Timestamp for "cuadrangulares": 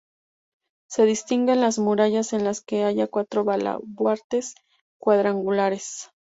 4.99-6.09